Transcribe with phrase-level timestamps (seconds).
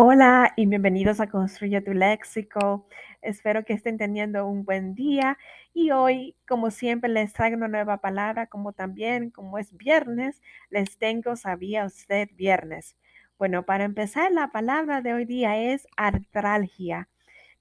[0.00, 2.86] Hola y bienvenidos a Construye tu Léxico.
[3.20, 5.36] Espero que estén teniendo un buen día
[5.74, 10.98] y hoy, como siempre, les traigo una nueva palabra, como también, como es viernes, les
[10.98, 12.96] tengo ¿sabía usted viernes?
[13.38, 17.08] Bueno, para empezar, la palabra de hoy día es artralgia,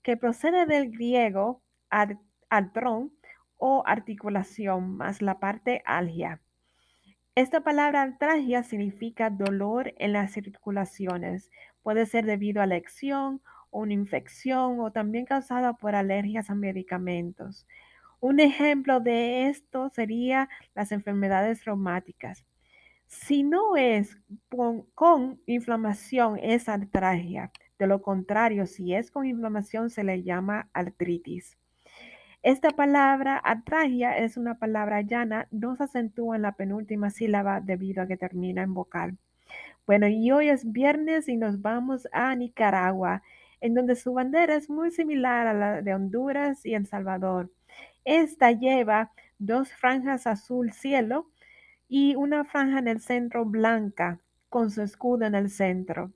[0.03, 1.63] que procede del griego
[2.49, 3.13] artrón
[3.57, 6.39] o articulación más la parte algia.
[7.37, 11.51] Esta palabra artralgia significa dolor en las circulaciones.
[11.87, 16.53] Puede ser debido a la lección o una infección o también causada por alergias a
[16.53, 17.65] medicamentos.
[18.19, 22.45] Un ejemplo de esto sería las enfermedades reumáticas.
[23.05, 24.17] Si no es
[24.49, 27.53] con, inflamación, es artralgia.
[27.79, 31.57] De lo contrario, si es con inflamación, se le llama artritis.
[32.43, 38.03] Esta palabra atragia es una palabra llana, no se acentúa en la penúltima sílaba debido
[38.03, 39.17] a que termina en vocal.
[39.87, 43.23] Bueno, y hoy es viernes y nos vamos a Nicaragua,
[43.61, 47.49] en donde su bandera es muy similar a la de Honduras y El Salvador.
[48.03, 51.29] Esta lleva dos franjas azul cielo
[51.87, 56.11] y una franja en el centro blanca, con su escudo en el centro.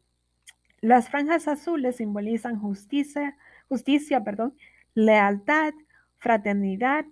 [0.81, 3.37] Las franjas azules simbolizan justicia,
[3.69, 4.53] justicia, perdón,
[4.95, 5.73] lealtad,
[6.17, 7.05] fraternidad,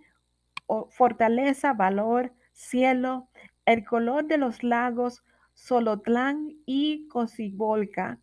[0.89, 3.29] fortaleza, valor, cielo,
[3.65, 5.23] el color de los lagos
[5.59, 8.17] Solotlán y Cocibolca,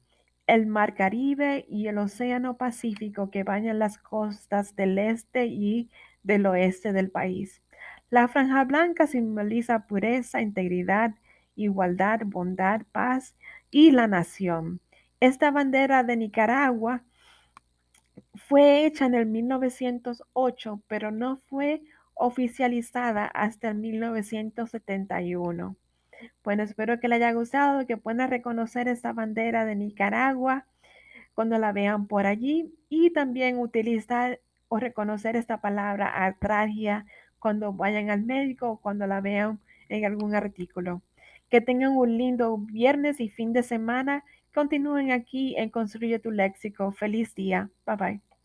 [0.46, 5.90] el mar Caribe y el océano Pacífico que bañan las costas del este y
[6.22, 7.62] del oeste del país.
[8.08, 11.14] La franja blanca simboliza pureza, integridad,
[11.56, 13.36] igualdad, bondad, paz
[13.70, 14.80] y la nación.
[15.20, 17.04] Esta bandera de Nicaragua
[18.34, 21.82] fue hecha en el 1908, pero no fue
[22.14, 25.76] oficializada hasta el 1971.
[26.45, 30.67] Bueno, espero que le haya gustado, que puedan reconocer esta bandera de Nicaragua
[31.34, 37.06] cuando la vean por allí y también utilizar o reconocer esta palabra artragia
[37.38, 41.03] cuando vayan al médico o cuando la vean en algún artículo.
[41.50, 44.25] Que tengan un lindo viernes y fin de semana.
[44.55, 46.91] Continúen aquí en Construye tu Léxico.
[46.93, 47.71] Feliz día.
[47.87, 48.35] Bye bye.